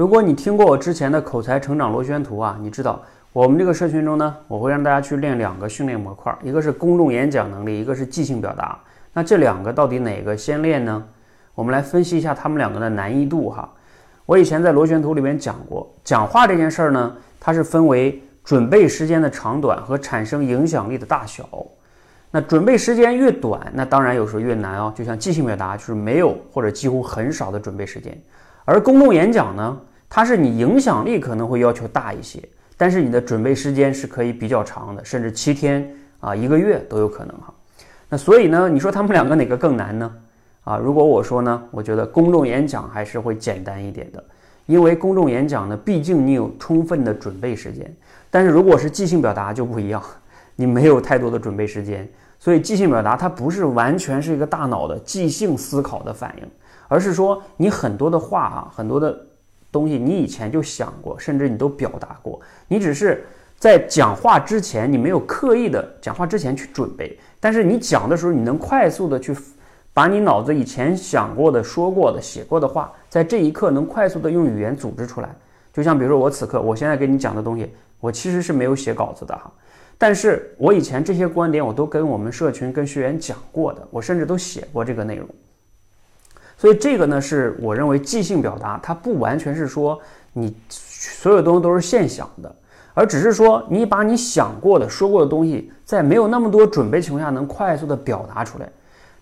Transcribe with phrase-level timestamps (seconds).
[0.00, 3.02] 如果你听过我之前的口才成长螺旋图啊，你知道
[3.34, 8.78] 我们这个社群中呢，我会让大家去练两个训练模块，一个是公众演讲能力，一个是即兴表达。
[9.12, 11.04] 那这两个到底哪个先练呢？
[11.54, 13.68] 我们来分析一下他们两个的难易度哈。
[14.24, 21.46] 我以前在螺旋图里面讲过，讲话这件事儿呢，它是分为准备时间的长短和产生影响力的大小。
[22.30, 24.90] 那准备时间越短，那当然有时候越难哦。
[24.96, 28.18] 就像即兴表达，就是没有或者几乎很少的准备时间。
[28.64, 29.78] 而公众演讲呢，
[30.10, 32.42] 它是你影响力可能会要求大一些，
[32.76, 37.54] 但是你的准备时间是可以比较长的，甚至七天啊一个月都有可能哈。
[38.08, 40.12] 那所以呢，你说他们两个哪个更难呢？
[40.64, 44.22] 啊，如果我说呢，我觉得公众演讲还是会简单一点的，
[44.66, 47.90] 因为公众演讲呢，毕竟你有充分的准备时间。
[48.30, 50.02] 但是如果是即兴表达就不一样，
[50.56, 52.06] 你没有太多的准备时间，
[52.40, 56.48] 所以即兴表达它不是完全是一个大脑的即兴思考的反应。
[56.88, 59.16] 而是说，你很多的话啊，很多的
[59.72, 62.40] 东西，你以前就想过，甚至你都表达过。
[62.68, 63.24] 你只是
[63.58, 69.36] 在讲话之前，你没有刻意的讲话之前去准备，但是你讲的时候，你能快速的去
[69.92, 75.28] 把你脑子以前想过的、说过的、写过的话，在这一刻能快速的用语言组织出来。
[75.72, 79.52] 就像比如说我此刻，我现在跟你讲的东西，我其实是没有写稿子的哈，
[79.98, 85.28] 但是我以前这些观点我都跟我们社群、跟学员讲过的，我甚至都写过这个内容。
[86.60, 89.98] 所以这个呢，是我认为即兴表达，它不完全是说
[90.34, 92.54] 你所有东西都是现想的，
[92.92, 98.68] 而只是说你把你想过的、说过的东西，在没有那么多准备情况下，能快速的表达出来。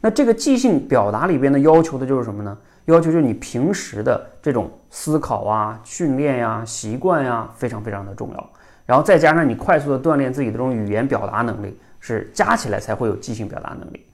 [0.01, 2.59] 那这个即兴表达里边的要求的就是什么呢？
[2.87, 8.51] 要求就是你平时的这种思考啊、训练呀、习惯呀，非常非常的重要。
[8.85, 14.05] 然后再加上你快速的锻炼自己的这种语言表达能力，是加起来才会有即兴表达能力。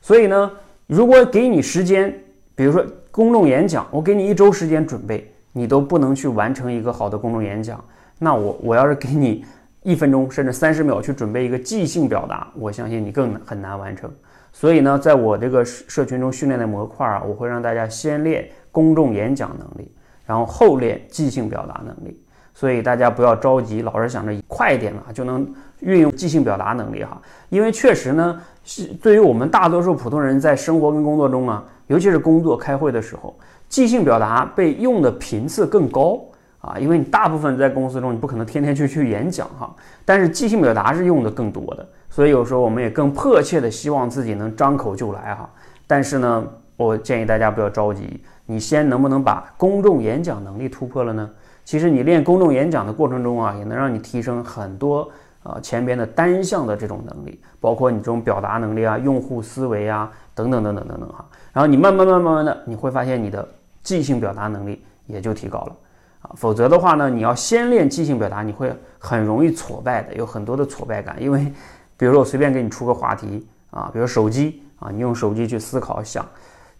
[0.00, 0.50] 所以呢，
[0.88, 2.12] 如果给你时间，
[2.54, 7.82] 比如说公众演讲，我给你一周时间准备，你都不能去完成一个好的公众演讲。
[8.18, 9.44] 那我我要是给你
[9.82, 14.10] 一分钟甚至三十秒去准备一个即兴表达，我相信你更很难完成。
[14.52, 19.90] 所以呢，在我这个社群中训练的模块啊，我会让大家先练公众演讲能力，
[20.26, 22.22] 然后后练即兴表达能力。
[22.54, 25.46] 所以大家不要着急，老是想着快一点嘛就能
[25.80, 31.64] 运用即兴表达能力哈，因为确实呢，是对于我们大多数普通人在生活跟工作中啊。
[31.92, 33.38] 尤其是工作开会的时候，
[33.68, 36.18] 即兴表达被用的频次更高
[36.62, 39.70] 啊，因为你大部分在公司中，你不可能天天去去演讲哈。
[40.06, 45.46] 但是即兴表达是用的更多的，所以有时候我们也更迫切的希望自己能张口就来哈。
[45.86, 46.42] 但是呢，
[46.78, 51.28] 我建议大家不要着急，你先能不能把公众演讲能力突破了呢？
[51.62, 55.08] 其实你练公众演讲的过程中啊，也能让你提升很多
[55.42, 61.24] 啊前边的单项的这种能力，包括你这种表达能力啊、用户思维啊等等等等等等哈。
[61.52, 63.46] 然后你慢慢慢慢慢的，你会发现你的
[63.82, 65.76] 即兴表达能力也就提高了
[66.22, 66.30] 啊。
[66.36, 71.22] 否则的话呢，你要先练即兴表达，你会很容易挫败的，有很多的挫败感。
[71.22, 71.52] 因为，
[71.96, 76.24] 比如说我随便给你出个话题啊，比如手机啊，你用手机去思考想，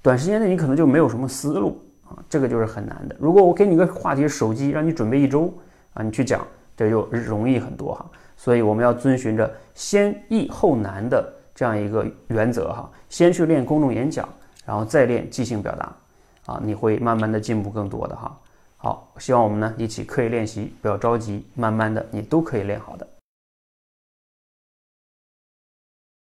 [0.00, 3.16] 短时间内你可能就没有什么思路啊，这个就是很难的。
[3.18, 5.52] 如果我给你个话题手机，让你准备一周
[5.94, 6.46] 啊，你去讲，
[6.76, 8.04] 这就容易很多哈。
[8.36, 14.28] 所以我们要遵循着先易后难的这样一个原则哈，先去练公众演讲。
[14.64, 15.92] 然后再练即兴表达，
[16.46, 18.38] 啊，你会慢慢的进步更多的哈。
[18.76, 23.04] 好，希望我们呢一起刻意练习，不要着急，慢慢的你都可以练好的。